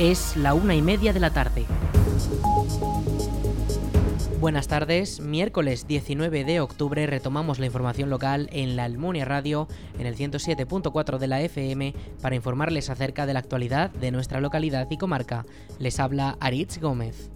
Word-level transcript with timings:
Es 0.00 0.34
la 0.34 0.54
una 0.54 0.74
y 0.74 0.80
media 0.80 1.12
de 1.12 1.20
la 1.20 1.28
tarde. 1.28 1.66
Buenas 4.40 4.66
tardes, 4.66 5.20
miércoles 5.20 5.86
19 5.86 6.44
de 6.44 6.60
octubre 6.60 7.06
retomamos 7.06 7.58
la 7.58 7.66
información 7.66 8.08
local 8.08 8.48
en 8.50 8.76
la 8.76 8.84
Almunia 8.84 9.26
Radio 9.26 9.68
en 9.98 10.06
el 10.06 10.16
107.4 10.16 11.18
de 11.18 11.26
la 11.26 11.42
FM 11.42 11.94
para 12.22 12.34
informarles 12.34 12.88
acerca 12.88 13.26
de 13.26 13.34
la 13.34 13.40
actualidad 13.40 13.90
de 13.90 14.10
nuestra 14.10 14.40
localidad 14.40 14.90
y 14.90 14.96
comarca. 14.96 15.44
Les 15.78 16.00
habla 16.00 16.38
Aritz 16.40 16.78
Gómez. 16.78 17.28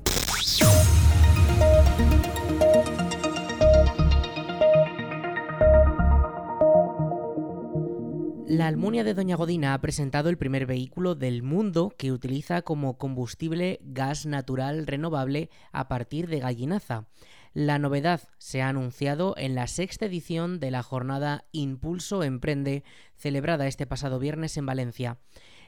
La 8.56 8.68
Almunia 8.68 9.02
de 9.02 9.14
Doña 9.14 9.34
Godina 9.34 9.74
ha 9.74 9.80
presentado 9.80 10.28
el 10.28 10.38
primer 10.38 10.64
vehículo 10.64 11.16
del 11.16 11.42
mundo 11.42 11.92
que 11.98 12.12
utiliza 12.12 12.62
como 12.62 12.98
combustible 12.98 13.80
gas 13.82 14.26
natural 14.26 14.86
renovable 14.86 15.50
a 15.72 15.88
partir 15.88 16.28
de 16.28 16.38
gallinaza. 16.38 17.08
La 17.52 17.80
novedad 17.80 18.20
se 18.38 18.62
ha 18.62 18.68
anunciado 18.68 19.34
en 19.38 19.56
la 19.56 19.66
sexta 19.66 20.06
edición 20.06 20.60
de 20.60 20.70
la 20.70 20.84
jornada 20.84 21.46
Impulso 21.50 22.22
Emprende, 22.22 22.84
celebrada 23.16 23.66
este 23.66 23.88
pasado 23.88 24.20
viernes 24.20 24.56
en 24.56 24.66
Valencia. 24.66 25.18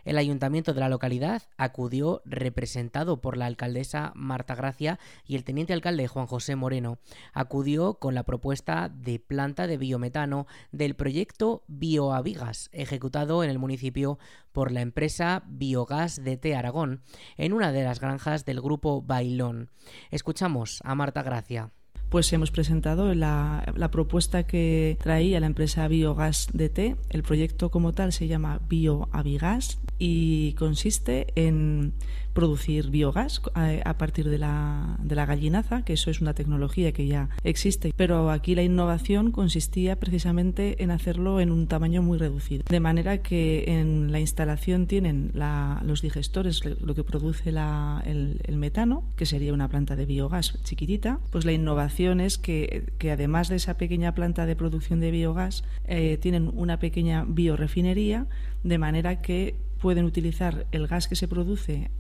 El 0.07 0.19
ayuntamiento 0.19 0.73
de 0.73 0.79
la 0.79 0.89
localidad 0.89 1.43
acudió 1.57 2.23
representado 2.25 3.21
por 3.21 3.37
la 3.37 3.47
alcaldesa 3.47 4.13
Marta 4.15 4.55
Gracia 4.55 5.01
y 5.27 5.35
el 5.35 5.43
teniente 5.43 5.73
alcalde 5.73 6.07
Juan 6.07 6.29
José 6.29 6.55
Moreno. 6.55 7.01
Acudió 7.33 7.95
con 7.95 8.15
la 8.15 8.23
propuesta 8.23 8.89
de 8.89 9.19
planta 9.19 9.67
de 9.67 9.79
biometano 9.79 10.47
del 10.71 10.95
proyecto 10.95 11.65
Bioavigas, 11.67 12.71
ejecutado 12.73 13.43
en 13.43 13.51
el 13.51 13.59
municipio 13.59 14.21
por 14.53 14.71
la 14.71 14.81
empresa 14.81 15.43
Biogas 15.49 16.23
DT 16.23 16.55
Aragón, 16.55 17.03
en 17.37 17.53
una 17.53 17.73
de 17.73 17.83
las 17.83 17.99
granjas 17.99 18.45
del 18.45 18.61
grupo 18.61 19.03
Bailón. 19.03 19.71
Escuchamos 20.13 20.83
a 20.85 20.95
Marta 20.95 21.25
Gracia 21.25 21.73
pues 22.09 22.33
hemos 22.33 22.51
presentado 22.51 23.15
la, 23.15 23.65
propuesta 23.91 24.45
que 24.45 24.97
traía 25.03 25.41
la 25.41 25.47
empresa 25.47 25.89
Biogas 25.89 26.49
DT. 26.53 26.97
El 27.11 27.23
proyecto 27.23 27.71
como 27.71 27.93
tal 27.93 28.13
se 28.13 28.29
llama 28.29 28.61
Bioavigas 28.69 29.79
y 29.99 30.53
consiste 30.55 31.27
en 31.35 31.95
producir 32.37 32.91
biogás 32.91 33.41
a, 33.55 33.95
partir 33.95 34.29
de 34.29 34.37
la, 34.37 34.99
de 35.03 35.15
la 35.15 35.25
gallinaza, 35.25 35.87
que 35.87 35.95
eso 35.95 36.11
es 36.11 36.21
una 36.21 36.35
tecnología 36.35 36.93
que 36.93 37.07
ya 37.07 37.31
existe, 37.45 37.95
pero 37.97 38.31
aquí 38.31 38.55
la 38.55 38.63
innovación 38.63 39.33
consistía 39.33 39.99
precisamente 39.99 40.83
en 40.83 40.91
hacerlo 40.91 41.41
en 41.41 41.51
un 41.51 41.67
tamaño 41.67 42.03
muy 42.03 42.19
reducido, 42.19 42.63
de 42.69 42.79
manera 42.79 43.23
que 43.23 43.65
en 43.67 44.13
la 44.13 44.21
instalación 44.21 44.87
tienen 44.87 45.33
los 45.83 46.03
digestores, 46.03 46.63
lo 46.67 46.95
que 46.95 47.05
produce 47.05 47.49
el, 47.49 48.57
metano, 48.59 49.03
que 49.17 49.25
sería 49.25 49.55
una 49.55 49.69
planta 49.69 49.97
de 49.97 50.05
biogás 50.05 50.63
chiquitita, 50.63 51.21
pues 51.31 51.47
la 51.47 51.53
innovación 51.53 52.21
es 52.21 52.37
que, 52.37 52.93
que 52.99 53.13
además 53.13 53.49
de 53.49 53.57
esa 53.57 53.79
pequeña 53.79 54.15
planta 54.15 54.45
de 54.45 54.57
producción 54.57 55.01
de 55.01 55.11
biogás, 55.11 55.65
eh, 55.87 56.19
tienen 56.19 56.51
una 56.55 56.79
pequeña 56.81 57.25
biorefinería, 57.27 58.27
de 58.63 58.77
manera 58.77 59.23
que 59.23 59.55
pueden 59.77 60.05
utilizar 60.05 60.67
el 60.73 60.87
gas 60.87 61.09
que 61.09 61.17
se 61.17 61.29
produce 61.29 61.91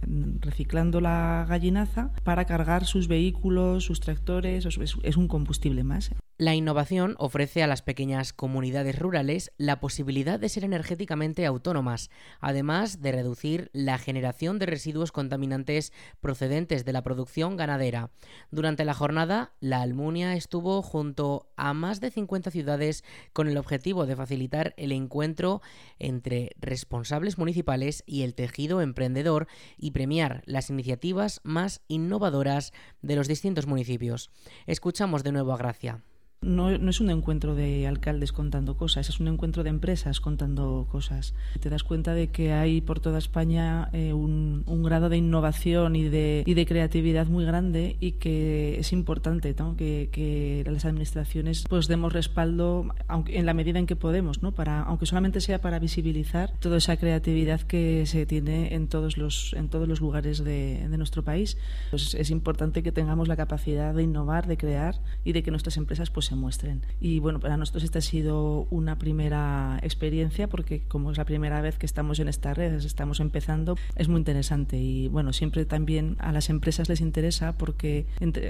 reciclando 0.40 1.00
la 1.00 1.44
gallinaza 1.48 2.12
para 2.24 2.44
cargar 2.44 2.86
sus 2.86 3.08
vehículos, 3.08 3.84
sus 3.84 4.00
tractores, 4.00 4.66
es 4.66 5.16
un 5.16 5.28
combustible 5.28 5.84
más. 5.84 6.10
La 6.38 6.54
innovación 6.54 7.14
ofrece 7.18 7.62
a 7.62 7.66
las 7.66 7.80
pequeñas 7.80 8.34
comunidades 8.34 8.98
rurales 8.98 9.52
la 9.56 9.80
posibilidad 9.80 10.38
de 10.38 10.50
ser 10.50 10.64
energéticamente 10.64 11.46
autónomas, 11.46 12.10
además 12.40 13.00
de 13.00 13.12
reducir 13.12 13.70
la 13.72 13.96
generación 13.96 14.58
de 14.58 14.66
residuos 14.66 15.12
contaminantes 15.12 15.94
procedentes 16.20 16.84
de 16.84 16.92
la 16.92 17.02
producción 17.02 17.56
ganadera. 17.56 18.10
Durante 18.50 18.84
la 18.84 18.92
jornada, 18.92 19.54
la 19.60 19.80
Almunia 19.80 20.34
estuvo 20.34 20.82
junto 20.82 21.48
a 21.56 21.72
más 21.72 22.00
de 22.00 22.10
50 22.10 22.50
ciudades 22.50 23.02
con 23.32 23.48
el 23.48 23.56
objetivo 23.56 24.04
de 24.04 24.16
facilitar 24.16 24.74
el 24.76 24.92
encuentro 24.92 25.62
entre 25.98 26.50
responsables 26.60 27.38
municipales 27.38 27.65
y 28.06 28.22
el 28.22 28.34
tejido 28.34 28.80
emprendedor 28.80 29.48
y 29.76 29.90
premiar 29.90 30.42
las 30.46 30.70
iniciativas 30.70 31.40
más 31.42 31.82
innovadoras 31.88 32.72
de 33.02 33.16
los 33.16 33.28
distintos 33.28 33.66
municipios. 33.66 34.30
Escuchamos 34.66 35.24
de 35.24 35.32
nuevo 35.32 35.52
a 35.52 35.56
Gracia 35.56 36.02
no, 36.46 36.70
es 36.70 37.00
un 37.00 37.10
encuentro 37.10 37.54
de 37.54 37.86
alcaldes 37.86 38.32
contando 38.32 38.76
cosas, 38.76 39.08
es 39.08 39.20
un 39.20 39.28
encuentro 39.28 39.64
de 39.64 39.70
empresas 39.70 40.20
contando 40.20 40.86
cosas. 40.90 41.34
Te 41.60 41.68
das 41.68 41.82
cuenta 41.82 42.14
de 42.14 42.28
que 42.28 42.52
hay 42.52 42.80
por 42.80 43.00
toda 43.00 43.18
España 43.18 43.90
eh, 43.92 44.12
un, 44.12 44.64
grado 44.86 45.08
de 45.08 45.16
innovación 45.16 45.96
y 45.96 46.08
de, 46.08 46.44
y 46.46 46.54
de 46.54 46.64
creatividad 46.64 47.26
muy 47.26 47.44
grande 47.44 47.96
y 47.98 48.12
que 48.12 48.78
es 48.78 48.92
importante 48.92 49.54
que, 49.76 50.64
las 50.66 50.84
administraciones 50.84 51.64
pues 51.68 51.88
demos 51.88 52.12
respaldo 52.12 52.86
aunque, 53.08 53.38
en 53.38 53.46
la 53.46 53.54
medida 53.54 53.78
en 53.78 53.86
que 53.86 53.96
podemos, 53.96 54.42
¿no? 54.42 54.52
para, 54.52 54.82
aunque 54.82 55.06
solamente 55.06 55.40
sea 55.40 55.60
para 55.60 55.78
visibilizar 55.78 56.52
toda 56.60 56.76
esa 56.76 56.96
creatividad 56.96 57.62
que 57.62 58.06
se 58.06 58.26
tiene 58.26 58.74
en 58.74 58.86
todos 58.86 59.16
los, 59.16 59.54
en 59.54 59.68
todos 59.68 59.88
los 59.88 60.00
lugares 60.00 60.44
de, 60.44 60.86
de 60.88 60.98
nuestro 60.98 61.24
país. 61.24 61.56
Pues 61.90 62.14
es 62.14 62.30
importante 62.30 62.82
que 62.82 62.92
tengamos 62.92 63.26
la 63.26 63.36
capacidad 63.36 63.94
de 63.94 64.02
innovar, 64.04 64.46
de 64.46 64.56
crear 64.56 65.00
y 65.24 65.32
de 65.32 65.42
que 65.42 65.50
nuestras 65.50 65.76
empresas 65.76 66.10
pues, 66.10 66.26
se 66.26 66.35
muestren. 66.36 66.82
Y 67.00 67.18
bueno, 67.20 67.40
para 67.40 67.56
nosotros 67.56 67.84
esta 67.84 67.98
ha 67.98 68.02
sido 68.02 68.66
una 68.70 68.98
primera 68.98 69.78
experiencia 69.82 70.48
porque 70.48 70.82
como 70.88 71.10
es 71.10 71.18
la 71.18 71.24
primera 71.24 71.60
vez 71.60 71.78
que 71.78 71.86
estamos 71.86 72.18
en 72.20 72.28
estas 72.28 72.56
redes, 72.56 72.84
estamos 72.84 73.20
empezando, 73.20 73.76
es 73.96 74.08
muy 74.08 74.18
interesante 74.18 74.78
y 74.78 75.08
bueno, 75.08 75.32
siempre 75.32 75.64
también 75.64 76.16
a 76.18 76.32
las 76.32 76.50
empresas 76.50 76.88
les 76.88 77.00
interesa 77.00 77.56
porque 77.56 78.06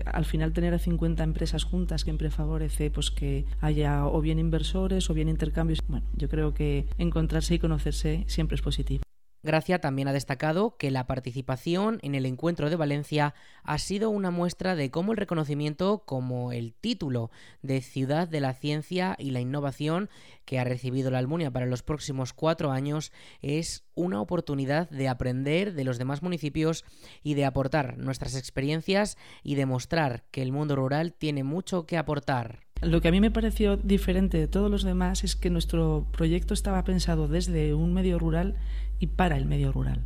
al 0.07 0.25
final 0.25 0.53
tener 0.53 0.75
a 0.75 0.79
50 0.79 1.23
empresas 1.23 1.65
juntas 1.65 2.03
siempre 2.03 2.31
favorece 2.31 2.91
pues 2.91 3.11
que 3.11 3.45
haya 3.61 4.07
o 4.07 4.21
bien 4.21 4.39
inversores 4.39 5.09
o 5.11 5.15
bien 5.15 5.29
intercambios. 5.29 5.81
Bueno, 5.89 6.07
yo 6.15 6.29
creo 6.29 6.55
que 6.55 6.87
encontrarse 6.99 7.55
y 7.55 7.59
conocerse 7.59 8.25
siempre 8.27 8.57
es 8.57 8.63
positivo. 8.63 9.06
Gracia 9.47 9.81
también 9.81 10.09
ha 10.09 10.13
destacado 10.13 10.77
que 10.77 10.91
la 10.91 11.07
participación 11.07 11.99
en 12.03 12.15
el 12.15 12.27
encuentro 12.27 12.69
de 12.69 12.77
Valencia 12.77 13.35
ha 13.63 13.79
sido 13.79 14.11
una 14.11 14.31
muestra 14.31 14.75
de 14.75 14.91
cómo 14.91 15.13
el 15.13 15.19
reconocimiento 15.19 16.03
como 16.05 16.53
el 16.53 16.75
título 16.75 17.31
de 17.63 17.81
Ciudad 17.81 18.29
de 18.29 18.41
la 18.41 18.53
Ciencia 18.53 19.17
y 19.19 19.31
la 19.31 19.41
Innovación 19.41 20.11
que 20.45 20.59
ha 20.59 20.65
recibido 20.65 21.11
la 21.11 21.19
Almunia 21.19 21.51
para 21.51 21.65
los 21.65 21.83
próximos 21.83 22.35
cuatro 22.35 22.73
años 22.73 23.13
es 23.41 23.85
una 23.95 24.21
oportunidad 24.21 24.91
de 24.91 25.09
aprender 25.09 25.73
de 25.73 25.85
los 25.85 25.97
demás 25.97 26.23
municipios 26.23 26.85
y 27.23 27.35
de 27.35 27.45
aportar 27.47 27.97
nuestras 27.97 28.37
experiencias 28.37 29.17
y 29.43 29.55
demostrar 29.55 30.25
que 30.31 30.43
el 30.43 30.53
mundo 30.53 30.77
rural 30.77 31.15
tiene 31.15 31.45
mucho 31.45 31.87
que 31.87 31.97
aportar. 31.97 32.66
Lo 32.83 33.01
que 33.01 33.09
a 33.09 33.11
mí 33.11 33.21
me 33.21 33.31
pareció 33.31 33.79
diferente 33.79 34.39
de 34.39 34.49
todos 34.49 34.71
los 34.71 34.83
demás 34.83 35.25
es 35.25 35.35
que 35.35 35.49
nuestro 35.49 36.07
proyecto 36.13 36.53
estaba 36.53 36.85
pensado 36.85 37.27
desde 37.27 37.73
un 37.73 37.95
medio 37.95 38.19
rural 38.19 38.55
y 39.01 39.07
para 39.07 39.39
el 39.39 39.47
medio 39.47 39.73
rural. 39.73 40.01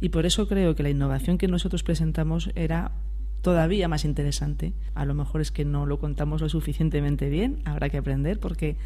Y 0.00 0.10
por 0.10 0.26
eso 0.26 0.46
creo 0.46 0.74
que 0.74 0.82
la 0.82 0.90
innovación 0.90 1.38
que 1.38 1.48
nosotros 1.48 1.82
presentamos 1.82 2.50
era 2.54 2.92
todavía 3.40 3.88
más 3.88 4.04
interesante. 4.04 4.74
A 4.94 5.06
lo 5.06 5.14
mejor 5.14 5.40
es 5.40 5.50
que 5.50 5.64
no 5.64 5.86
lo 5.86 5.98
contamos 5.98 6.42
lo 6.42 6.48
suficientemente 6.50 7.30
bien, 7.30 7.62
habrá 7.64 7.88
que 7.88 7.96
aprender 7.96 8.38
porque 8.38 8.76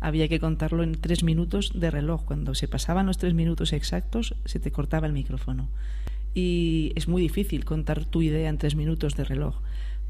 había 0.00 0.28
que 0.28 0.40
contarlo 0.40 0.82
en 0.82 0.94
tres 0.94 1.24
minutos 1.24 1.72
de 1.74 1.90
reloj. 1.90 2.24
Cuando 2.24 2.54
se 2.54 2.68
pasaban 2.68 3.06
los 3.06 3.18
tres 3.18 3.34
minutos 3.34 3.72
exactos, 3.72 4.36
se 4.44 4.60
te 4.60 4.70
cortaba 4.70 5.06
el 5.06 5.12
micrófono. 5.12 5.68
Y 6.32 6.92
es 6.96 7.08
muy 7.08 7.22
difícil 7.22 7.64
contar 7.64 8.04
tu 8.04 8.22
idea 8.22 8.48
en 8.48 8.58
tres 8.58 8.74
minutos 8.74 9.16
de 9.16 9.24
reloj. 9.24 9.56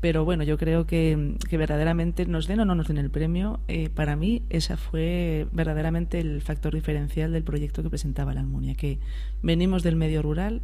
Pero 0.05 0.23
bueno, 0.23 0.45
yo 0.45 0.59
creo 0.59 0.87
que, 0.87 1.39
verdaderamente 1.51 2.27
nos 2.27 2.47
den 2.47 2.61
o 2.61 2.67
no 2.67 2.75
nos 2.75 2.89
den 2.89 2.99
el 2.99 3.09
premio, 3.09 3.61
eh, 3.69 3.89
para 3.89 4.17
mí 4.17 4.43
esa 4.51 4.77
fue 4.77 5.47
verdaderamente 5.51 6.21
el 6.21 6.43
factor 6.43 6.75
diferencial 6.75 7.33
del 7.33 7.43
proyecto 7.43 7.83
que 7.83 7.89
presentaba 7.89 8.35
la 8.35 8.41
Almunia, 8.41 8.75
que 8.75 8.99
venimos 9.41 9.83
del 9.83 9.97
medio 9.97 10.21
rural 10.21 10.61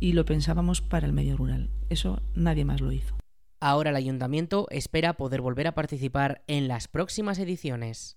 y 0.00 0.14
lo 0.14 0.24
pensábamos 0.24 0.80
para 0.80 1.06
el 1.06 1.12
medio 1.12 1.36
rural. 1.36 1.70
Eso 1.88 2.20
nadie 2.34 2.64
más 2.64 2.80
lo 2.80 2.90
hizo. 2.90 3.14
Ahora 3.60 3.90
el 3.90 3.96
ayuntamiento 3.96 4.66
espera 4.70 5.12
poder 5.12 5.40
volver 5.40 5.68
a 5.68 5.74
participar 5.76 6.42
en 6.48 6.66
las 6.66 6.88
próximas 6.88 7.38
ediciones. 7.38 8.16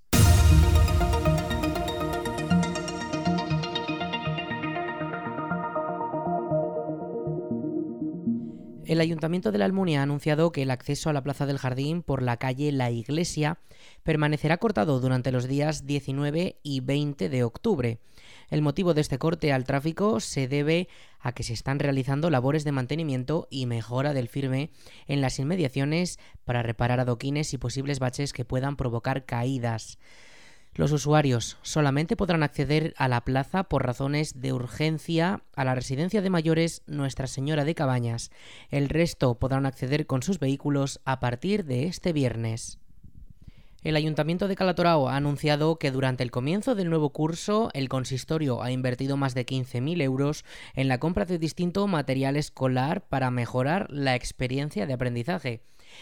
El 8.94 9.02
Ayuntamiento 9.02 9.52
de 9.52 9.58
la 9.58 9.66
Almunia 9.66 10.02
ha 10.02 10.04
anunciado 10.04 10.52
que 10.52 10.62
el 10.62 10.70
acceso 10.70 11.10
a 11.10 11.14
la 11.14 11.24
Plaza 11.24 11.48
del 11.48 11.58
Jardín 11.58 12.04
por 12.04 12.22
la 12.22 12.38
calle 12.38 12.72
La 12.72 12.92
Iglesia 12.92 13.58
permanecerá 14.04 14.58
cortado 14.58 15.00
durante 15.00 15.32
los 15.32 15.48
días 15.48 15.88
19 15.88 16.60
y 16.62 16.80
20 16.82 17.28
de 17.28 17.44
octubre. 17.44 17.98
El 18.52 18.62
motivo 18.62 18.94
de 18.94 19.02
este 19.02 19.18
corte 19.18 19.52
al 19.52 19.64
tráfico 19.64 20.20
se 20.20 20.48
debe 20.48 20.90
a 21.20 21.32
que 21.32 21.42
se 21.42 21.54
están 21.54 21.80
realizando 21.80 22.30
labores 22.30 22.66
de 22.66 22.72
mantenimiento 22.72 23.48
y 23.50 23.66
mejora 23.66 24.14
del 24.14 24.30
firme 24.30 24.70
en 25.08 25.22
las 25.22 25.40
inmediaciones 25.40 26.20
para 26.46 26.62
reparar 26.62 27.00
adoquines 27.00 27.52
y 27.56 27.58
posibles 27.58 27.98
baches 27.98 28.32
que 28.32 28.46
puedan 28.46 28.76
provocar 28.76 29.26
caídas. 29.26 29.98
Los 30.76 30.92
usuarios 30.92 31.58
solamente 31.62 32.16
podrán 32.16 32.42
acceder 32.42 32.96
a 32.98 33.08
la 33.08 33.22
plaza 33.22 33.64
por 33.66 33.86
razones 33.86 34.42
de 34.42 34.54
urgencia 34.54 35.44
a 35.56 35.66
la 35.66 35.76
residencia 35.76 36.22
de 36.24 36.32
mayores 36.32 36.82
Nuestra 36.88 37.28
Señora 37.28 37.64
de 37.64 37.76
Cabañas. 37.76 38.32
El 38.72 38.90
resto 38.90 39.36
podrán 39.36 39.68
acceder 39.68 40.08
con 40.08 40.24
sus 40.24 40.40
vehículos 40.40 41.00
a 41.06 41.20
partir 41.20 41.66
de 41.66 41.86
este 41.86 42.12
viernes. 42.12 42.80
El 43.84 43.98
Ayuntamiento 43.98 44.48
de 44.48 44.56
Calatorao 44.56 45.10
ha 45.10 45.18
anunciado 45.18 45.78
que 45.78 45.92
durante 45.92 46.24
el 46.24 46.32
comienzo 46.32 46.74
del 46.74 46.90
nuevo 46.90 47.12
curso 47.12 47.70
el 47.74 47.90
consistorio 47.90 48.64
ha 48.64 48.72
invertido 48.72 49.18
más 49.18 49.36
de 49.36 49.46
15.000 49.46 50.02
euros 50.02 50.46
en 50.74 50.88
la 50.88 51.00
compra 51.00 51.26
de 51.26 51.38
distinto 51.38 51.86
material 51.86 52.38
escolar 52.38 53.06
para 53.08 53.30
mejorar 53.30 53.92
la 53.92 54.16
experiencia 54.16 54.88
de 54.88 54.94
aprendizaje. 54.94 55.62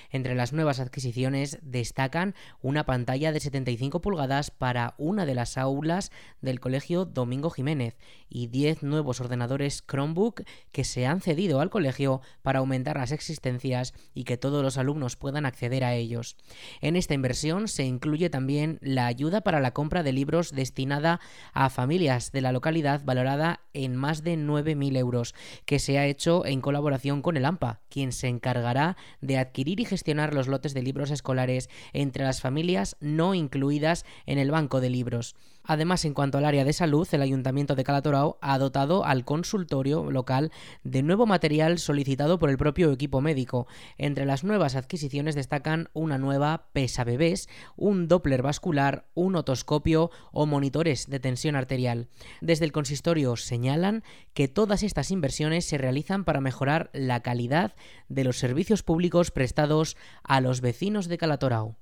Entre 0.09 0.35
las 0.35 0.53
nuevas 0.53 0.79
adquisiciones 0.79 1.59
destacan 1.61 2.35
una 2.61 2.85
pantalla 2.85 3.31
de 3.31 3.39
75 3.39 4.01
pulgadas 4.01 4.51
para 4.51 4.95
una 4.97 5.25
de 5.25 5.35
las 5.35 5.57
aulas 5.57 6.11
del 6.41 6.59
Colegio 6.59 7.05
Domingo 7.05 7.49
Jiménez 7.49 7.97
y 8.29 8.47
10 8.47 8.83
nuevos 8.83 9.19
ordenadores 9.19 9.83
Chromebook 9.85 10.43
que 10.71 10.83
se 10.83 11.05
han 11.05 11.21
cedido 11.21 11.59
al 11.59 11.69
colegio 11.69 12.21
para 12.41 12.59
aumentar 12.59 12.97
las 12.97 13.11
existencias 13.11 13.93
y 14.13 14.23
que 14.23 14.37
todos 14.37 14.63
los 14.63 14.77
alumnos 14.77 15.15
puedan 15.15 15.45
acceder 15.45 15.83
a 15.83 15.93
ellos. 15.93 16.37
En 16.79 16.95
esta 16.95 17.13
inversión 17.13 17.67
se 17.67 17.83
incluye 17.83 18.29
también 18.29 18.79
la 18.81 19.05
ayuda 19.07 19.41
para 19.41 19.59
la 19.59 19.71
compra 19.71 20.03
de 20.03 20.13
libros 20.13 20.51
destinada 20.51 21.19
a 21.53 21.69
familias 21.69 22.31
de 22.31 22.41
la 22.41 22.51
localidad 22.51 23.03
valorada 23.03 23.61
en 23.73 23.95
más 23.95 24.23
de 24.23 24.37
9.000 24.37 24.97
euros, 24.97 25.35
que 25.65 25.79
se 25.79 25.97
ha 25.97 26.05
hecho 26.05 26.45
en 26.45 26.61
colaboración 26.61 27.21
con 27.21 27.37
el 27.37 27.45
AMPA, 27.45 27.81
quien 27.89 28.11
se 28.11 28.27
encargará 28.27 28.97
de 29.19 29.37
adquirir 29.37 29.80
y 29.81 29.85
gestionar 29.85 30.33
los 30.33 30.47
lotes 30.47 30.73
de 30.73 30.83
libros 30.83 31.11
escolares 31.11 31.69
entre 31.93 32.23
las 32.23 32.41
familias 32.41 32.95
no 32.99 33.33
incluidas 33.33 34.05
en 34.25 34.37
el 34.37 34.51
banco 34.51 34.79
de 34.79 34.89
libros. 34.89 35.35
Además, 35.63 36.05
en 36.05 36.13
cuanto 36.13 36.37
al 36.37 36.45
área 36.45 36.65
de 36.65 36.73
salud, 36.73 37.07
el 37.11 37.21
Ayuntamiento 37.21 37.75
de 37.75 37.83
Calatorao 37.83 38.37
ha 38.41 38.57
dotado 38.57 39.05
al 39.05 39.25
consultorio 39.25 40.09
local 40.09 40.51
de 40.83 41.03
nuevo 41.03 41.25
material 41.25 41.79
solicitado 41.79 42.39
por 42.39 42.49
el 42.49 42.57
propio 42.57 42.91
equipo 42.91 43.21
médico. 43.21 43.67
Entre 43.97 44.25
las 44.25 44.43
nuevas 44.43 44.75
adquisiciones 44.75 45.35
destacan 45.35 45.89
una 45.93 46.17
nueva 46.17 46.69
pesa 46.73 47.03
bebés, 47.03 47.47
un 47.75 48.07
Doppler 48.07 48.41
vascular, 48.41 49.05
un 49.13 49.35
otoscopio 49.35 50.11
o 50.31 50.45
monitores 50.45 51.09
de 51.09 51.19
tensión 51.19 51.55
arterial. 51.55 52.07
Desde 52.41 52.65
el 52.65 52.71
consistorio 52.71 53.35
señalan 53.35 54.03
que 54.33 54.47
todas 54.47 54.83
estas 54.83 55.11
inversiones 55.11 55.65
se 55.65 55.77
realizan 55.77 56.23
para 56.23 56.41
mejorar 56.41 56.89
la 56.93 57.21
calidad 57.21 57.75
de 58.09 58.23
los 58.23 58.37
servicios 58.37 58.83
públicos 58.83 59.31
prestados 59.31 59.97
a 60.23 60.41
los 60.41 60.61
vecinos 60.61 61.07
de 61.07 61.17
Calatorao. 61.17 61.80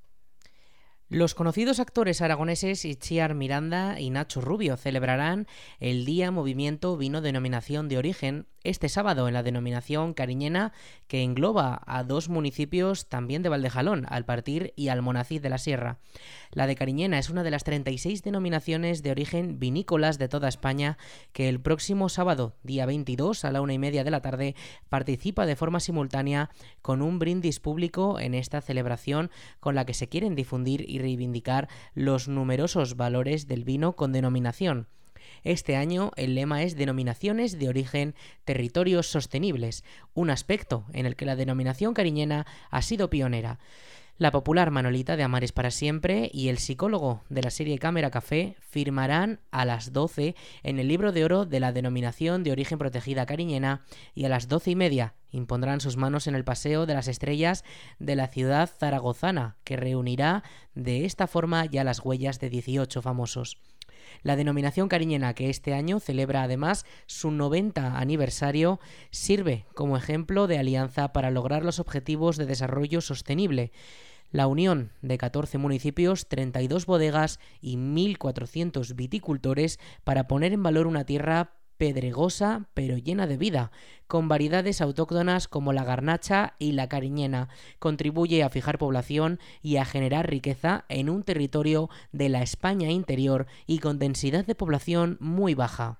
Los 1.11 1.33
conocidos 1.33 1.79
actores 1.79 2.21
aragoneses 2.21 2.85
Itziar 2.85 3.33
Miranda 3.33 4.00
y 4.00 4.11
Nacho 4.11 4.41
Rubio 4.41 4.77
celebrarán 4.77 5.47
el 5.79 6.06
Día 6.06 6.29
Movimiento 6.29 6.95
Vino 6.97 7.21
Denominación 7.21 7.89
de 7.89 7.97
Origen 7.97 8.45
este 8.63 8.89
sábado 8.89 9.27
en 9.27 9.33
la 9.33 9.44
denominación 9.44 10.13
cariñena 10.13 10.73
que 11.07 11.23
engloba 11.23 11.81
a 11.85 12.03
dos 12.03 12.29
municipios 12.29 13.07
también 13.07 13.41
de 13.44 13.50
Valdejalón, 13.50 14.06
Alpartir 14.09 14.73
y 14.75 14.89
Almonacid 14.89 15.41
de 15.41 15.50
la 15.50 15.57
Sierra. 15.57 16.00
La 16.51 16.67
de 16.67 16.75
Cariñena 16.75 17.19
es 17.19 17.29
una 17.29 17.44
de 17.44 17.51
las 17.51 17.63
36 17.63 18.23
denominaciones 18.23 19.03
de 19.03 19.11
origen 19.11 19.59
vinícolas 19.59 20.17
de 20.17 20.27
toda 20.27 20.47
España 20.47 20.97
que 21.31 21.50
el 21.50 21.59
próximo 21.59 22.09
sábado, 22.09 22.56
día 22.63 22.85
22 22.85 23.45
a 23.45 23.51
la 23.51 23.61
una 23.61 23.73
y 23.73 23.79
media 23.79 24.03
de 24.03 24.11
la 24.11 24.21
tarde, 24.21 24.56
participa 24.89 25.45
de 25.45 25.56
forma 25.56 25.79
simultánea 25.79 26.50
con 26.81 27.01
un 27.01 27.19
brindis 27.19 27.59
público 27.59 28.19
en 28.19 28.33
esta 28.33 28.61
celebración 28.61 29.29
con 29.59 29.75
la 29.75 29.85
que 29.85 29.94
se 29.94 30.09
quieren 30.09 30.35
difundir 30.35 30.89
y 30.89 31.00
reivindicar 31.00 31.69
los 31.94 32.27
numerosos 32.27 32.95
valores 32.95 33.47
del 33.47 33.63
vino 33.63 33.95
con 33.95 34.11
denominación. 34.11 34.88
Este 35.43 35.75
año 35.75 36.11
el 36.15 36.35
lema 36.35 36.63
es 36.63 36.75
Denominaciones 36.75 37.59
de 37.59 37.69
origen 37.69 38.15
territorios 38.45 39.07
sostenibles, 39.07 39.83
un 40.13 40.29
aspecto 40.29 40.85
en 40.93 41.05
el 41.05 41.15
que 41.15 41.25
la 41.25 41.35
denominación 41.35 41.93
cariñena 41.93 42.45
ha 42.69 42.81
sido 42.81 43.09
pionera. 43.09 43.59
La 44.19 44.31
popular 44.31 44.69
Manolita 44.69 45.15
de 45.15 45.23
Amares 45.23 45.53
para 45.53 45.71
siempre 45.71 46.29
y 46.33 46.49
el 46.49 46.57
psicólogo 46.57 47.23
de 47.29 47.41
la 47.41 47.51
serie 47.51 47.79
Cámara 47.79 48.11
Café 48.11 48.57
firmarán 48.59 49.39
a 49.49 49.63
las 49.63 49.93
12 49.93 50.35
en 50.63 50.77
el 50.77 50.89
libro 50.89 51.13
de 51.13 51.23
oro 51.23 51.45
de 51.45 51.61
la 51.61 51.71
denominación 51.71 52.43
de 52.43 52.51
origen 52.51 52.77
protegida 52.77 53.25
cariñena 53.25 53.85
y 54.13 54.25
a 54.25 54.29
las 54.29 54.49
doce 54.49 54.71
y 54.71 54.75
media 54.75 55.13
impondrán 55.31 55.79
sus 55.79 55.95
manos 55.95 56.27
en 56.27 56.35
el 56.35 56.43
Paseo 56.43 56.85
de 56.85 56.95
las 56.95 57.07
Estrellas 57.07 57.63
de 57.97 58.17
la 58.17 58.27
ciudad 58.27 58.69
zaragozana, 58.69 59.55
que 59.63 59.77
reunirá 59.77 60.43
de 60.75 61.05
esta 61.05 61.25
forma 61.25 61.65
ya 61.65 61.85
las 61.85 62.03
huellas 62.03 62.41
de 62.41 62.49
18 62.49 63.01
famosos. 63.01 63.57
La 64.23 64.35
denominación 64.35 64.88
cariñena, 64.88 65.33
que 65.33 65.50
este 65.50 65.73
año 65.73 66.00
celebra 66.00 66.44
además 66.44 66.85
su 67.06 67.31
90 67.31 67.97
aniversario, 67.97 68.79
sirve 69.11 69.65
como 69.73 69.97
ejemplo 69.97 70.47
de 70.47 70.57
alianza 70.57 71.13
para 71.13 71.31
lograr 71.31 71.63
los 71.63 71.79
objetivos 71.79 72.38
de 72.38 72.45
desarrollo 72.45 73.01
sostenible. 73.01 73.71
La 74.31 74.45
unión 74.45 74.91
de 75.01 75.17
14 75.17 75.57
municipios, 75.57 76.27
32 76.27 76.85
bodegas 76.85 77.39
y 77.61 77.77
1.400 77.77 78.95
viticultores 78.95 79.79
para 80.03 80.27
poner 80.27 80.53
en 80.53 80.61
valor 80.61 80.85
una 80.85 81.06
tierra 81.06 81.53
pedregosa 81.79 82.67
pero 82.75 82.97
llena 82.97 83.25
de 83.25 83.37
vida, 83.37 83.71
con 84.05 84.27
variedades 84.27 84.81
autóctonas 84.81 85.47
como 85.47 85.73
la 85.73 85.83
garnacha 85.83 86.53
y 86.59 86.73
la 86.73 86.87
cariñena. 86.89 87.49
Contribuye 87.79 88.43
a 88.43 88.49
fijar 88.49 88.77
población 88.77 89.39
y 89.63 89.77
a 89.77 89.85
generar 89.85 90.29
riqueza 90.29 90.85
en 90.89 91.09
un 91.09 91.23
territorio 91.23 91.89
de 92.11 92.29
la 92.29 92.43
España 92.43 92.91
interior 92.91 93.47
y 93.65 93.79
con 93.79 93.97
densidad 93.97 94.45
de 94.45 94.55
población 94.55 95.17
muy 95.19 95.55
baja. 95.55 95.99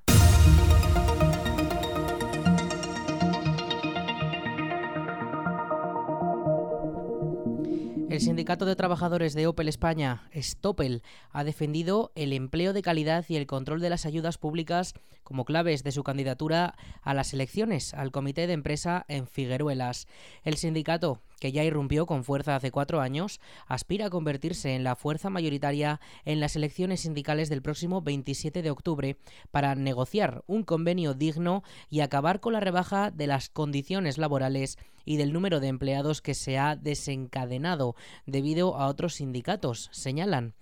El 8.19 8.25
Sindicato 8.25 8.66
de 8.66 8.75
Trabajadores 8.75 9.33
de 9.33 9.48
Opel 9.48 9.69
España, 9.69 10.30
Stopel, 10.36 11.04
ha 11.31 11.45
defendido 11.45 12.12
el 12.16 12.33
empleo 12.33 12.74
de 12.74 12.81
calidad 12.81 13.24
y 13.30 13.38
el 13.38 13.48
control 13.48 13.80
de 13.80 13.89
las 13.89 14.06
ayudas 14.06 14.38
públicas 14.38 14.94
como 15.24 15.45
claves 15.45 15.86
de 15.86 15.94
su 15.94 16.04
candidatura 16.04 16.75
a 17.01 17.13
las 17.13 17.33
elecciones 17.33 17.94
al 17.94 18.12
Comité 18.12 18.45
de 18.45 18.51
Empresa 18.51 19.06
en 19.07 19.25
Figueruelas. 19.25 20.06
El 20.44 20.57
sindicato 20.57 21.21
que 21.39 21.51
ya 21.51 21.63
irrumpió 21.63 22.06
con 22.06 22.24
fuerza 22.24 22.56
hace 22.56 22.71
cuatro 22.71 23.01
años, 23.01 23.39
aspira 23.68 24.07
a 24.07 24.09
convertirse 24.09 24.75
en 24.75 24.83
la 24.83 24.95
fuerza 24.95 25.30
mayoritaria 25.30 26.00
en 26.25 26.40
las 26.40 26.56
elecciones 26.56 27.02
sindicales 27.02 27.49
del 27.49 27.61
próximo 27.61 28.02
27 28.02 28.61
de 28.61 28.71
octubre 28.71 29.18
para 29.52 29.75
negociar 29.75 30.44
un 30.47 30.63
convenio 30.63 31.13
digno 31.13 31.63
y 31.90 32.02
acabar 32.02 32.40
con 32.40 32.54
la 32.54 32.59
rebaja 32.59 33.11
de 33.11 33.28
las 33.28 33.49
condiciones 33.49 34.18
laborales 34.18 34.78
y 35.06 35.18
del 35.18 35.33
número 35.33 35.59
de 35.59 35.68
empleados 35.68 36.21
que 36.21 36.33
se 36.33 36.57
ha 36.57 36.75
desencadenado 36.75 37.95
debido 38.25 38.78
a 38.78 38.87
otros 38.87 39.16
sindicatos, 39.16 39.90
señalan. 39.92 40.54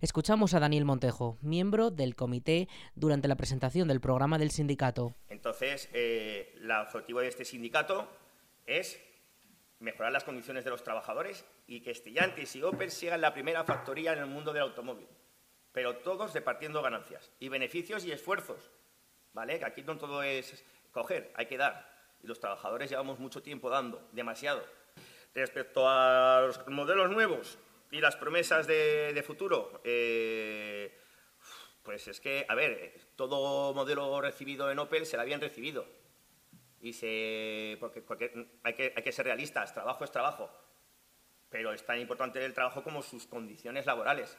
Escuchamos 0.00 0.54
a 0.54 0.60
Daniel 0.60 0.84
Montejo, 0.84 1.38
miembro 1.40 1.90
del 1.90 2.14
comité, 2.14 2.68
durante 2.94 3.28
la 3.28 3.36
presentación 3.36 3.88
del 3.88 4.00
programa 4.00 4.38
del 4.38 4.50
sindicato. 4.50 5.14
Entonces, 5.28 5.88
eh, 5.92 6.54
el 6.60 6.70
objetivo 6.70 7.20
de 7.20 7.28
este 7.28 7.44
sindicato 7.44 8.08
es 8.66 9.00
mejorar 9.80 10.12
las 10.12 10.24
condiciones 10.24 10.64
de 10.64 10.70
los 10.70 10.82
trabajadores 10.82 11.44
y 11.66 11.80
que 11.80 11.92
Estellantis 11.92 12.56
y 12.56 12.62
Opel 12.62 12.90
sigan 12.90 13.20
la 13.20 13.32
primera 13.32 13.64
factoría 13.64 14.12
en 14.12 14.20
el 14.20 14.26
mundo 14.26 14.52
del 14.52 14.62
automóvil, 14.62 15.08
pero 15.72 15.96
todos 15.96 16.34
repartiendo 16.34 16.82
ganancias 16.82 17.32
y 17.38 17.48
beneficios 17.48 18.04
y 18.04 18.12
esfuerzos, 18.12 18.70
¿vale? 19.32 19.58
Que 19.58 19.66
aquí 19.66 19.82
no 19.82 19.96
todo 19.96 20.22
es 20.22 20.64
coger, 20.90 21.32
hay 21.36 21.46
que 21.46 21.56
dar. 21.56 21.96
Y 22.22 22.26
los 22.26 22.40
trabajadores 22.40 22.90
llevamos 22.90 23.18
mucho 23.20 23.42
tiempo 23.42 23.70
dando, 23.70 24.08
demasiado. 24.12 24.64
Respecto 25.34 25.88
a 25.88 26.42
los 26.46 26.66
modelos 26.66 27.10
nuevos 27.10 27.58
y 27.92 28.00
las 28.00 28.16
promesas 28.16 28.66
de, 28.66 29.22
futuro, 29.24 29.80
eh, 29.84 30.98
pues 31.84 32.08
es 32.08 32.20
que, 32.20 32.44
a 32.48 32.56
ver, 32.56 33.00
todo 33.14 33.72
modelo 33.72 34.20
recibido 34.20 34.70
en 34.72 34.80
Opel 34.80 35.06
se 35.06 35.16
lo 35.16 35.22
habían 35.22 35.40
recibido 35.40 35.86
y 36.80 36.92
se, 36.92 37.76
porque, 37.80 38.04
hay, 38.62 38.74
que, 38.74 38.92
hay 38.96 39.02
que 39.02 39.12
ser 39.12 39.26
realistas, 39.26 39.72
trabajo 39.72 40.04
es 40.04 40.10
trabajo, 40.10 40.50
pero 41.48 41.72
es 41.72 41.84
tan 41.84 41.98
importante 41.98 42.44
el 42.44 42.54
trabajo 42.54 42.82
como 42.82 43.02
sus 43.02 43.26
condiciones 43.26 43.86
laborales. 43.86 44.38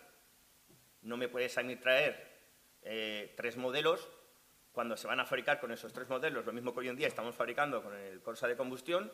No 1.01 1.17
me 1.17 1.27
puedes 1.27 1.58
a 1.58 1.63
mí 1.63 1.75
traer 1.75 2.39
eh, 2.81 3.34
tres 3.36 3.58
modelos 3.58 4.10
cuando 4.72 4.96
se 4.96 5.08
van 5.08 5.19
a 5.19 5.25
fabricar 5.25 5.60
con 5.60 5.72
esos 5.72 5.91
tres 5.91 6.08
modelos, 6.08 6.46
lo 6.46 6.53
mismo 6.53 6.74
que 6.74 6.79
hoy 6.79 6.89
en 6.89 6.96
día 6.96 7.08
estamos 7.08 7.36
fabricando 7.36 7.84
con 7.84 7.93
el 7.96 8.22
Corsa 8.22 8.48
de 8.48 8.55
combustión, 8.55 9.12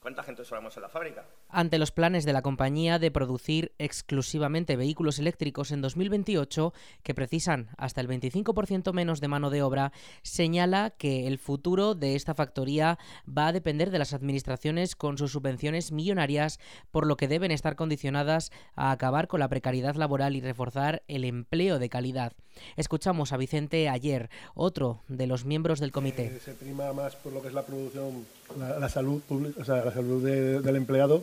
¿Cuánta 0.00 0.22
gente 0.22 0.42
en 0.42 0.82
la 0.82 0.88
fábrica? 0.88 1.24
Ante 1.48 1.76
los 1.76 1.90
planes 1.90 2.24
de 2.24 2.32
la 2.32 2.40
compañía 2.40 3.00
de 3.00 3.10
producir 3.10 3.72
exclusivamente 3.78 4.76
vehículos 4.76 5.18
eléctricos 5.18 5.72
en 5.72 5.80
2028, 5.80 6.72
que 7.02 7.14
precisan 7.14 7.70
hasta 7.76 8.00
el 8.00 8.08
25% 8.08 8.92
menos 8.92 9.20
de 9.20 9.26
mano 9.26 9.50
de 9.50 9.62
obra, 9.62 9.90
señala 10.22 10.90
que 10.90 11.26
el 11.26 11.38
futuro 11.38 11.96
de 11.96 12.14
esta 12.14 12.34
factoría 12.34 12.96
va 13.26 13.48
a 13.48 13.52
depender 13.52 13.90
de 13.90 13.98
las 13.98 14.14
administraciones 14.14 14.94
con 14.94 15.18
sus 15.18 15.32
subvenciones 15.32 15.90
millonarias, 15.90 16.60
por 16.92 17.04
lo 17.04 17.16
que 17.16 17.26
deben 17.26 17.50
estar 17.50 17.74
condicionadas 17.74 18.52
a 18.76 18.92
acabar 18.92 19.26
con 19.26 19.40
la 19.40 19.48
precariedad 19.48 19.96
laboral 19.96 20.36
y 20.36 20.40
reforzar 20.40 21.02
el 21.08 21.24
empleo 21.24 21.80
de 21.80 21.88
calidad. 21.88 22.34
Escuchamos 22.76 23.32
a 23.32 23.36
Vicente 23.36 23.88
ayer, 23.88 24.30
otro 24.54 25.02
de 25.08 25.26
los 25.26 25.44
miembros 25.44 25.80
del 25.80 25.90
comité. 25.90 26.26
Eh, 26.26 26.40
se 26.40 26.54
prima 26.54 26.92
más 26.92 27.16
por 27.16 27.32
lo 27.32 27.42
que 27.42 27.48
es 27.48 27.54
la 27.54 27.66
producción, 27.66 28.24
la, 28.56 28.88
salud 28.88 29.20
pública, 29.22 29.60
o 29.60 29.64
sea, 29.64 29.84
la 29.84 29.92
salud 29.92 30.22
del 30.24 30.76
empleado 30.76 31.22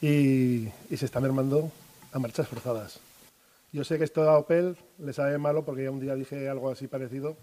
y, 0.00 0.68
se 0.96 1.04
está 1.04 1.20
mermando 1.20 1.70
a 2.12 2.18
marchas 2.18 2.48
forzadas. 2.48 3.00
Yo 3.72 3.84
sé 3.84 3.98
que 3.98 4.04
esto 4.04 4.28
a 4.28 4.38
Opel 4.38 4.76
le 4.98 5.12
sabe 5.12 5.36
malo 5.38 5.64
porque 5.64 5.84
ya 5.84 5.90
un 5.90 6.00
día 6.00 6.14
dije 6.14 6.48
algo 6.48 6.70
así 6.70 6.86
parecido 6.86 7.36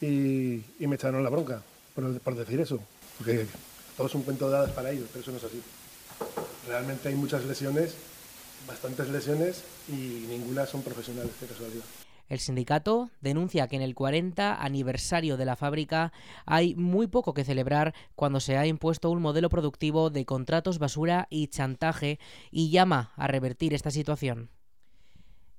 y, 0.00 0.62
me 0.78 0.96
echaron 0.96 1.24
la 1.24 1.30
bronca 1.30 1.62
por, 1.94 2.34
decir 2.34 2.60
eso. 2.60 2.80
Porque 3.18 3.46
todo 3.96 4.06
es 4.06 4.14
un 4.14 4.22
cuento 4.22 4.50
de 4.50 4.56
hadas 4.56 4.70
para 4.70 4.90
ellos, 4.90 5.08
pero 5.12 5.22
eso 5.22 5.30
no 5.30 5.38
es 5.38 5.44
así. 5.44 5.62
Realmente 6.68 7.08
hay 7.08 7.14
muchas 7.14 7.44
lesiones, 7.44 7.94
bastantes 8.66 9.08
lesiones 9.08 9.62
y 9.88 10.26
ninguna 10.28 10.66
son 10.66 10.82
profesionales, 10.82 11.32
qué 11.38 11.46
casualidad. 11.46 11.84
El 12.28 12.38
sindicato 12.38 13.10
denuncia 13.20 13.68
que 13.68 13.76
en 13.76 13.82
el 13.82 13.94
40 13.94 14.62
aniversario 14.62 15.36
de 15.36 15.44
la 15.44 15.56
fábrica 15.56 16.12
hay 16.46 16.74
muy 16.74 17.06
poco 17.06 17.34
que 17.34 17.44
celebrar 17.44 17.94
cuando 18.14 18.40
se 18.40 18.56
ha 18.56 18.66
impuesto 18.66 19.10
un 19.10 19.20
modelo 19.20 19.50
productivo 19.50 20.10
de 20.10 20.24
contratos 20.24 20.78
basura 20.78 21.26
y 21.30 21.48
chantaje 21.48 22.18
y 22.50 22.70
llama 22.70 23.12
a 23.16 23.26
revertir 23.26 23.74
esta 23.74 23.90
situación. 23.90 24.50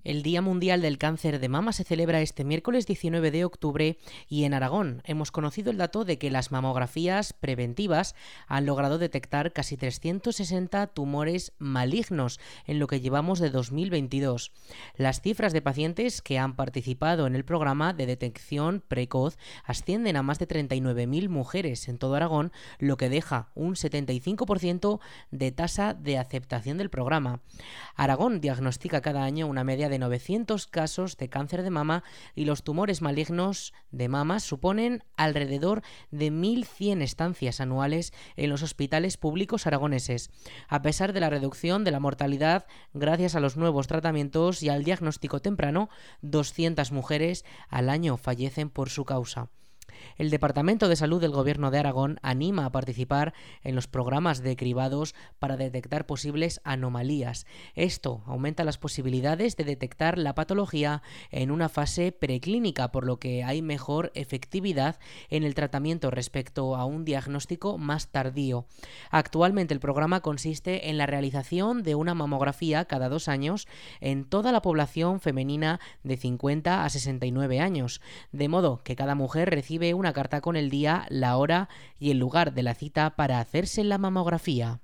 El 0.05 0.21
Día 0.21 0.43
Mundial 0.43 0.83
del 0.83 0.99
Cáncer 0.99 1.39
de 1.39 1.49
Mama 1.49 1.73
se 1.73 1.83
celebra 1.83 2.21
este 2.21 2.43
miércoles 2.43 2.85
19 2.85 3.31
de 3.31 3.43
octubre 3.43 3.97
y 4.29 4.43
en 4.43 4.53
Aragón 4.53 5.01
hemos 5.03 5.31
conocido 5.31 5.71
el 5.71 5.79
dato 5.79 6.05
de 6.05 6.19
que 6.19 6.29
las 6.29 6.51
mamografías 6.51 7.33
preventivas 7.33 8.13
han 8.45 8.67
logrado 8.67 8.99
detectar 8.99 9.51
casi 9.51 9.77
360 9.77 10.85
tumores 10.93 11.53
malignos 11.57 12.39
en 12.67 12.77
lo 12.77 12.85
que 12.85 13.01
llevamos 13.01 13.39
de 13.39 13.49
2022. 13.49 14.51
Las 14.95 15.21
cifras 15.21 15.53
de 15.53 15.63
pacientes 15.63 16.21
que 16.21 16.37
han 16.37 16.55
participado 16.55 17.25
en 17.25 17.33
el 17.33 17.43
programa 17.43 17.91
de 17.91 18.05
detección 18.05 18.83
precoz 18.87 19.39
ascienden 19.63 20.17
a 20.17 20.21
más 20.21 20.37
de 20.37 20.47
39.000 20.47 21.29
mujeres 21.29 21.87
en 21.87 21.97
todo 21.97 22.13
Aragón, 22.13 22.51
lo 22.77 22.97
que 22.97 23.09
deja 23.09 23.49
un 23.55 23.73
75% 23.73 24.99
de 25.31 25.51
tasa 25.51 25.95
de 25.95 26.19
aceptación 26.19 26.77
del 26.77 26.91
programa. 26.91 27.41
Aragón 27.95 28.39
diagnostica 28.39 29.01
cada 29.01 29.23
año 29.23 29.47
una 29.47 29.63
media 29.63 29.89
de 29.89 29.94
900 29.99 30.67
casos 30.67 31.17
de 31.17 31.29
cáncer 31.29 31.63
de 31.63 31.69
mama 31.69 32.03
y 32.35 32.45
los 32.45 32.63
tumores 32.63 33.01
malignos 33.01 33.73
de 33.91 34.09
mama 34.09 34.39
suponen 34.39 35.03
alrededor 35.17 35.81
de 36.11 36.31
1.100 36.31 37.01
estancias 37.01 37.61
anuales 37.61 38.13
en 38.35 38.49
los 38.49 38.63
hospitales 38.63 39.17
públicos 39.17 39.67
aragoneses. 39.67 40.29
A 40.67 40.81
pesar 40.81 41.13
de 41.13 41.19
la 41.19 41.29
reducción 41.29 41.83
de 41.83 41.91
la 41.91 41.99
mortalidad 41.99 42.65
gracias 42.93 43.35
a 43.35 43.39
los 43.39 43.57
nuevos 43.57 43.87
tratamientos 43.87 44.63
y 44.63 44.69
al 44.69 44.83
diagnóstico 44.83 45.41
temprano, 45.41 45.89
200 46.21 46.91
mujeres 46.91 47.45
al 47.69 47.89
año 47.89 48.17
fallecen 48.17 48.69
por 48.69 48.89
su 48.89 49.05
causa. 49.05 49.49
El 50.17 50.29
Departamento 50.29 50.87
de 50.87 50.95
Salud 50.95 51.19
del 51.19 51.31
Gobierno 51.31 51.71
de 51.71 51.79
Aragón 51.79 52.19
anima 52.21 52.65
a 52.65 52.71
participar 52.71 53.33
en 53.63 53.75
los 53.75 53.87
programas 53.87 54.41
de 54.41 54.55
cribados 54.55 55.13
para 55.39 55.57
detectar 55.57 56.05
posibles 56.05 56.61
anomalías. 56.63 57.45
Esto 57.75 58.23
aumenta 58.25 58.63
las 58.63 58.77
posibilidades 58.77 59.57
de 59.57 59.63
detectar 59.65 60.17
la 60.17 60.35
patología 60.35 61.01
en 61.31 61.51
una 61.51 61.69
fase 61.69 62.11
preclínica, 62.11 62.91
por 62.91 63.05
lo 63.05 63.19
que 63.19 63.43
hay 63.43 63.61
mejor 63.61 64.11
efectividad 64.15 64.99
en 65.29 65.43
el 65.43 65.53
tratamiento 65.53 66.11
respecto 66.11 66.75
a 66.75 66.85
un 66.85 67.03
diagnóstico 67.03 67.77
más 67.77 68.07
tardío. 68.09 68.65
Actualmente 69.11 69.73
el 69.73 69.79
programa 69.79 70.21
consiste 70.21 70.89
en 70.89 70.97
la 70.97 71.05
realización 71.05 71.83
de 71.83 71.95
una 71.95 72.13
mamografía 72.13 72.85
cada 72.85 73.09
dos 73.09 73.27
años 73.27 73.67
en 73.99 74.25
toda 74.25 74.51
la 74.51 74.61
población 74.61 75.19
femenina 75.19 75.79
de 76.03 76.17
50 76.17 76.85
a 76.85 76.89
69 76.89 77.59
años, 77.59 78.01
de 78.31 78.47
modo 78.47 78.81
que 78.83 78.95
cada 78.95 79.15
mujer 79.15 79.49
recibe 79.49 79.74
una 79.93 80.13
carta 80.13 80.41
con 80.41 80.55
el 80.55 80.69
día, 80.69 81.05
la 81.09 81.37
hora 81.37 81.69
y 81.99 82.11
el 82.11 82.17
lugar 82.17 82.53
de 82.53 82.63
la 82.63 82.73
cita 82.73 83.15
para 83.15 83.39
hacerse 83.39 83.83
la 83.83 83.97
mamografía. 83.97 84.79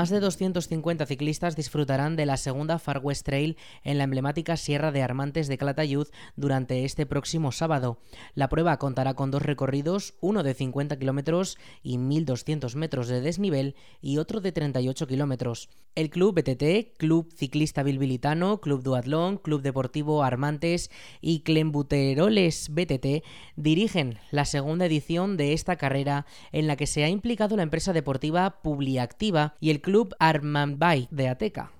Más 0.00 0.08
de 0.08 0.20
250 0.20 1.04
ciclistas 1.04 1.56
disfrutarán 1.56 2.16
de 2.16 2.24
la 2.24 2.38
segunda 2.38 2.78
Far 2.78 3.00
West 3.02 3.26
Trail 3.26 3.58
en 3.84 3.98
la 3.98 4.04
emblemática 4.04 4.56
Sierra 4.56 4.92
de 4.92 5.02
Armantes 5.02 5.46
de 5.46 5.58
Calatayud 5.58 6.06
durante 6.36 6.86
este 6.86 7.04
próximo 7.04 7.52
sábado. 7.52 7.98
La 8.34 8.48
prueba 8.48 8.78
contará 8.78 9.12
con 9.12 9.30
dos 9.30 9.42
recorridos, 9.42 10.14
uno 10.22 10.42
de 10.42 10.54
50 10.54 10.98
kilómetros 10.98 11.58
y 11.82 11.98
1.200 11.98 12.76
metros 12.76 13.08
de 13.08 13.20
desnivel 13.20 13.74
y 14.00 14.16
otro 14.16 14.40
de 14.40 14.52
38 14.52 15.06
kilómetros. 15.06 15.68
El 15.94 16.08
Club 16.08 16.40
BTT, 16.40 16.96
Club 16.96 17.30
Ciclista 17.36 17.82
Bilbilitano, 17.82 18.62
Club 18.62 18.82
Duatlón, 18.82 19.36
Club 19.36 19.60
Deportivo 19.60 20.22
Armantes 20.22 20.90
y 21.20 21.40
Clembuteroles 21.40 22.70
BTT 22.70 23.22
dirigen 23.56 24.18
la 24.30 24.46
segunda 24.46 24.86
edición 24.86 25.36
de 25.36 25.52
esta 25.52 25.76
carrera 25.76 26.24
en 26.52 26.68
la 26.68 26.76
que 26.76 26.86
se 26.86 27.04
ha 27.04 27.08
implicado 27.10 27.56
la 27.56 27.64
empresa 27.64 27.92
deportiva 27.92 28.62
Publiactiva 28.62 29.56
y 29.60 29.68
el 29.68 29.82
Club 29.82 29.89
Armanbay 30.18 31.08
de 31.10 31.28
Ateca. 31.28 31.72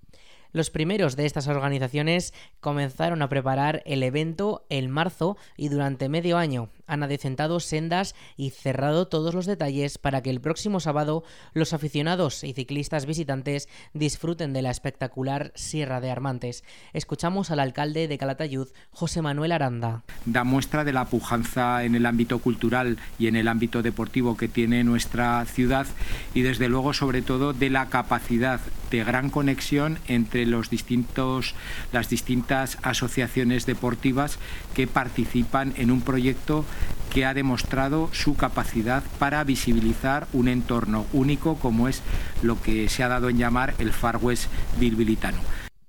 Los 0.53 0.71
primeros 0.71 1.15
de 1.15 1.27
estas 1.27 1.47
organizaciones 1.47 2.35
comenzaron 2.61 3.23
a 3.23 3.29
preparar 3.29 3.83
el 3.87 4.03
evento 4.03 4.67
en 4.69 4.91
marzo 4.91 5.37
y 5.57 5.69
durante 5.69 6.09
medio 6.09 6.39
año 6.39 6.69
han 6.91 7.05
adecentado 7.05 7.61
sendas 7.61 8.15
y 8.37 8.51
cerrado 8.51 9.07
todos 9.09 9.33
los 9.33 9.47
detalles 9.47 9.97
para 9.97 10.23
que 10.23 10.31
el 10.31 10.41
próximo 10.41 10.81
sábado 10.81 11.23
los 11.55 11.73
aficionados 11.73 12.45
y 12.45 12.53
ciclistas 12.53 13.07
visitantes 13.07 13.69
disfruten 13.95 14.53
de 14.53 14.63
la 14.63 14.71
espectacular 14.71 15.53
Sierra 15.55 16.01
de 16.01 16.11
Armantes. 16.11 16.65
Escuchamos 16.93 17.51
al 17.51 17.61
alcalde 17.61 18.09
de 18.09 18.19
Calatayud, 18.19 18.69
José 18.91 19.23
Manuel 19.23 19.53
Aranda. 19.53 20.03
Da 20.27 20.45
muestra 20.45 20.85
de 20.85 20.93
la 20.93 21.05
pujanza 21.05 21.85
en 21.85 21.95
el 21.95 22.07
ámbito 22.07 22.41
cultural 22.41 22.99
y 23.19 23.29
en 23.29 23.37
el 23.37 23.49
ámbito 23.49 23.83
deportivo 23.83 24.37
que 24.37 24.49
tiene 24.49 24.83
nuestra 24.83 25.45
ciudad 25.47 25.87
y 26.35 26.43
desde 26.43 26.69
luego 26.69 26.93
sobre 26.93 27.23
todo 27.23 27.53
de 27.53 27.71
la 27.71 27.89
capacidad 27.89 28.61
de 28.91 29.05
gran 29.05 29.31
conexión 29.31 29.99
entre 30.09 30.47
los 30.47 30.71
distintos, 30.71 31.55
las 31.93 32.09
distintas 32.09 32.79
asociaciones 32.83 33.67
deportivas 33.67 34.39
que 34.75 34.87
participan 34.87 35.73
en 35.77 35.91
un 35.91 36.01
proyecto 36.03 36.65
que 37.11 37.25
ha 37.27 37.35
demostrado 37.35 38.09
su 38.13 38.37
capacidad 38.37 39.03
para 39.19 39.43
visibilizar 39.45 40.27
un 40.33 40.49
entorno 40.49 41.07
único 41.13 41.57
como 41.57 41.89
es 41.89 42.03
lo 42.43 42.61
que 42.63 42.89
se 42.89 43.03
ha 43.03 43.09
dado 43.09 43.29
en 43.29 43.39
llamar 43.39 43.75
el 43.79 43.93
Far 43.93 44.19
West 44.19 44.47
bilbilitano. 44.79 45.39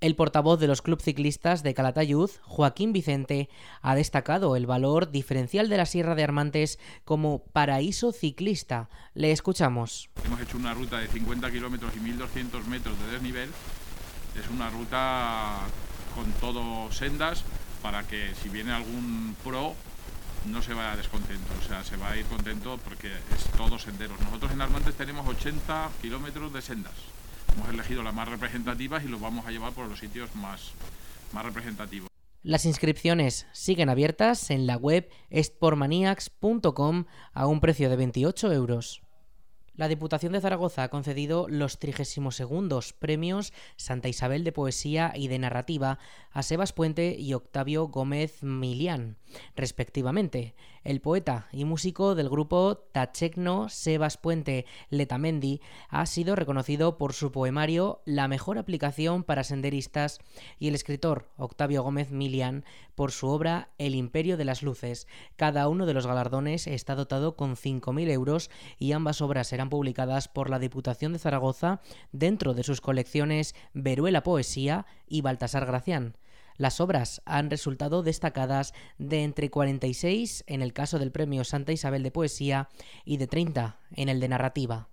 El 0.01 0.15
portavoz 0.15 0.59
de 0.59 0.65
los 0.65 0.81
club 0.81 0.99
ciclistas 0.99 1.61
de 1.61 1.75
Calatayud, 1.75 2.31
Joaquín 2.41 2.91
Vicente, 2.91 3.49
ha 3.83 3.93
destacado 3.93 4.55
el 4.55 4.65
valor 4.65 5.11
diferencial 5.11 5.69
de 5.69 5.77
la 5.77 5.85
Sierra 5.85 6.15
de 6.15 6.23
Armantes 6.23 6.79
como 7.05 7.43
paraíso 7.53 8.11
ciclista. 8.11 8.89
Le 9.13 9.31
escuchamos. 9.31 10.09
Hemos 10.25 10.41
hecho 10.41 10.57
una 10.57 10.73
ruta 10.73 10.97
de 10.97 11.07
50 11.07 11.51
kilómetros 11.51 11.93
y 11.95 11.99
1.200 11.99 12.65
metros 12.65 12.99
de 12.99 13.11
desnivel. 13.11 13.49
Es 14.39 14.49
una 14.49 14.71
ruta 14.71 15.59
con 16.15 16.31
todo 16.33 16.91
sendas 16.91 17.43
para 17.83 18.01
que 18.01 18.33
si 18.41 18.49
viene 18.49 18.71
algún 18.71 19.35
pro 19.43 19.75
no 20.45 20.61
se 20.61 20.73
vaya 20.73 20.95
descontento, 20.95 21.53
o 21.59 21.67
sea, 21.67 21.83
se 21.83 21.97
va 21.97 22.11
a 22.11 22.17
ir 22.17 22.25
contento 22.25 22.79
porque 22.83 23.07
es 23.07 23.43
todo 23.57 23.77
senderos. 23.77 24.19
Nosotros 24.21 24.51
en 24.51 24.61
Armantes 24.61 24.95
tenemos 24.95 25.27
80 25.27 25.89
kilómetros 26.01 26.51
de 26.53 26.61
sendas. 26.61 26.93
Hemos 27.55 27.69
elegido 27.69 28.03
las 28.03 28.13
más 28.13 28.27
representativas 28.27 29.03
y 29.03 29.07
los 29.07 29.21
vamos 29.21 29.45
a 29.45 29.51
llevar 29.51 29.73
por 29.73 29.87
los 29.87 29.99
sitios 29.99 30.33
más, 30.35 30.71
más 31.33 31.45
representativos. 31.45 32.09
Las 32.43 32.65
inscripciones 32.65 33.45
siguen 33.51 33.89
abiertas 33.89 34.49
en 34.49 34.65
la 34.65 34.75
web 34.75 35.07
sportmaniacs.com 35.31 37.05
a 37.33 37.45
un 37.45 37.59
precio 37.59 37.89
de 37.89 37.95
28 37.97 38.51
euros. 38.51 39.00
La 39.81 39.87
Diputación 39.87 40.33
de 40.33 40.41
Zaragoza 40.41 40.83
ha 40.83 40.89
concedido 40.89 41.47
los 41.49 41.79
32 41.79 42.93
premios 42.93 43.51
Santa 43.77 44.09
Isabel 44.09 44.43
de 44.43 44.51
Poesía 44.51 45.11
y 45.15 45.27
de 45.27 45.39
Narrativa 45.39 45.97
a 46.29 46.43
Sebas 46.43 46.71
Puente 46.71 47.15
y 47.17 47.33
Octavio 47.33 47.87
Gómez 47.87 48.43
Milián, 48.43 49.17
respectivamente. 49.55 50.53
El 50.83 50.99
poeta 50.99 51.47
y 51.51 51.63
músico 51.63 52.15
del 52.15 52.27
grupo 52.27 52.75
Tachecno 52.91 53.69
Sebas 53.69 54.17
Puente 54.17 54.65
Letamendi 54.89 55.61
ha 55.89 56.07
sido 56.07 56.35
reconocido 56.35 56.97
por 56.97 57.13
su 57.13 57.31
poemario 57.31 58.01
La 58.03 58.27
mejor 58.27 58.57
aplicación 58.57 59.23
para 59.23 59.43
senderistas 59.43 60.19
y 60.57 60.69
el 60.69 60.75
escritor 60.75 61.29
Octavio 61.37 61.83
Gómez 61.83 62.09
Milian 62.09 62.65
por 62.95 63.11
su 63.11 63.27
obra 63.27 63.69
El 63.77 63.93
imperio 63.93 64.37
de 64.37 64.45
las 64.45 64.63
luces. 64.63 65.07
Cada 65.35 65.67
uno 65.67 65.85
de 65.85 65.93
los 65.93 66.07
galardones 66.07 66.65
está 66.65 66.95
dotado 66.95 67.35
con 67.35 67.55
5.000 67.55 68.09
euros 68.09 68.49
y 68.79 68.93
ambas 68.93 69.21
obras 69.21 69.47
serán 69.47 69.69
publicadas 69.69 70.27
por 70.29 70.49
la 70.49 70.57
Diputación 70.57 71.13
de 71.13 71.19
Zaragoza 71.19 71.79
dentro 72.11 72.55
de 72.55 72.63
sus 72.63 72.81
colecciones 72.81 73.53
Veruela 73.73 74.23
Poesía 74.23 74.87
y 75.07 75.21
Baltasar 75.21 75.67
Gracián. 75.67 76.15
Las 76.61 76.79
obras 76.79 77.23
han 77.25 77.49
resultado 77.49 78.03
destacadas 78.03 78.75
de 78.99 79.23
entre 79.23 79.49
46 79.49 80.43
en 80.45 80.61
el 80.61 80.73
caso 80.73 80.99
del 80.99 81.11
Premio 81.11 81.43
Santa 81.43 81.71
Isabel 81.71 82.03
de 82.03 82.11
Poesía 82.11 82.69
y 83.03 83.17
de 83.17 83.25
30 83.25 83.79
en 83.95 84.09
el 84.09 84.19
de 84.19 84.27
Narrativa. 84.27 84.87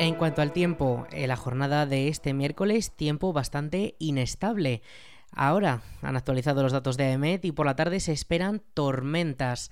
En 0.00 0.16
cuanto 0.16 0.42
al 0.42 0.50
tiempo, 0.50 1.06
en 1.12 1.28
la 1.28 1.36
jornada 1.36 1.86
de 1.86 2.08
este 2.08 2.34
miércoles, 2.34 2.90
tiempo 2.90 3.32
bastante 3.32 3.94
inestable. 4.00 4.82
Ahora 5.30 5.82
han 6.02 6.16
actualizado 6.16 6.62
los 6.62 6.72
datos 6.72 6.96
de 6.96 7.04
AEMET 7.04 7.44
y 7.44 7.52
por 7.52 7.66
la 7.66 7.76
tarde 7.76 8.00
se 8.00 8.12
esperan 8.12 8.62
tormentas 8.74 9.70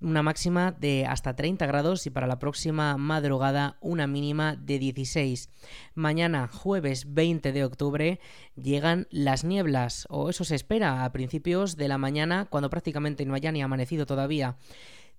una 0.00 0.22
máxima 0.22 0.72
de 0.72 1.06
hasta 1.06 1.34
30 1.34 1.66
grados 1.66 2.06
y 2.06 2.10
para 2.10 2.26
la 2.26 2.38
próxima 2.38 2.96
madrugada 2.96 3.76
una 3.80 4.06
mínima 4.06 4.56
de 4.56 4.78
16. 4.78 5.50
Mañana, 5.94 6.48
jueves 6.48 7.14
20 7.14 7.52
de 7.52 7.64
octubre, 7.64 8.20
llegan 8.54 9.06
las 9.10 9.44
nieblas, 9.44 10.06
o 10.10 10.30
eso 10.30 10.44
se 10.44 10.54
espera 10.54 11.04
a 11.04 11.12
principios 11.12 11.76
de 11.76 11.88
la 11.88 11.98
mañana, 11.98 12.46
cuando 12.48 12.70
prácticamente 12.70 13.24
no 13.26 13.34
haya 13.34 13.52
ni 13.52 13.62
amanecido 13.62 14.06
todavía. 14.06 14.56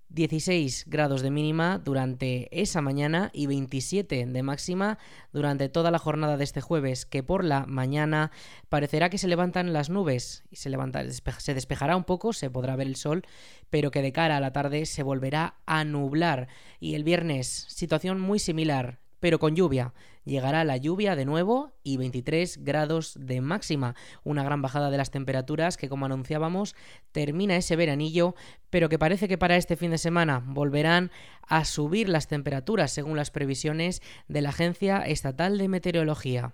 16 0.10 0.86
grados 0.88 1.22
de 1.22 1.30
mínima 1.30 1.78
durante 1.78 2.50
esa 2.60 2.82
mañana 2.82 3.30
y 3.32 3.46
27 3.46 4.26
de 4.26 4.44
máxima 4.44 4.98
durante 5.32 5.70
toda 5.70 5.92
la 5.92 6.00
jornada 6.00 6.36
de 6.36 6.44
este 6.44 6.62
jueves, 6.62 7.06
que 7.06 7.22
por 7.22 7.44
la 7.44 7.66
mañana 7.68 8.32
parecerá 8.70 9.10
que 9.10 9.20
se 9.20 9.28
levantan 9.28 9.72
las 9.72 9.90
nubes 9.90 10.44
y 10.50 10.56
se, 10.56 10.70
levanta, 10.70 11.04
se 11.12 11.54
despejará 11.54 11.96
un 11.96 12.06
poco, 12.06 12.34
se 12.34 12.50
podrá 12.50 12.76
ver 12.76 12.88
el 12.88 12.96
sol, 12.96 13.24
pero 13.70 13.92
que 13.92 14.02
de 14.02 14.12
cara 14.12 14.38
a 14.38 14.42
la 14.42 14.52
tarde 14.52 14.86
se 14.86 15.04
volverá 15.04 15.56
a 15.66 15.84
nublar. 15.84 16.48
Y 16.80 16.96
el 16.96 17.04
viernes, 17.04 17.66
situación 17.70 18.20
muy 18.20 18.40
similar, 18.40 19.00
pero 19.20 19.40
con 19.40 19.56
lluvia. 19.56 19.94
Llegará 20.26 20.64
la 20.64 20.78
lluvia 20.78 21.16
de 21.16 21.26
nuevo 21.26 21.74
y 21.84 21.98
23 21.98 22.64
grados 22.64 23.18
de 23.20 23.42
máxima. 23.42 23.96
Una 24.24 24.44
gran 24.44 24.62
bajada 24.62 24.92
de 24.92 24.98
las 24.98 25.12
temperaturas 25.12 25.78
que, 25.78 25.90
como 25.90 26.06
anunciábamos, 26.06 26.76
termina 27.12 27.56
ese 27.56 27.76
veranillo, 27.76 28.36
pero 28.70 28.90
que 28.90 29.00
parece 29.00 29.28
que 29.28 29.38
para 29.38 29.56
este 29.56 29.76
fin 29.76 29.92
de 29.92 29.98
semana 29.98 30.44
volverán 30.46 31.12
a 31.42 31.66
subir 31.66 32.10
las 32.10 32.28
temperaturas 32.28 32.92
según 32.92 33.18
las 33.18 33.32
previsiones 33.32 34.02
de 34.28 34.42
la 34.42 34.50
Agencia 34.50 35.00
Estatal 35.00 35.58
de 35.58 35.68
Meteorología. 35.68 36.54